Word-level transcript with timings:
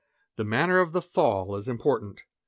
The 0.37 0.43
manner 0.45 0.79
of 0.79 0.93
the 0.93 1.01
fall 1.03 1.55
is 1.55 1.67
important. 1.67 2.23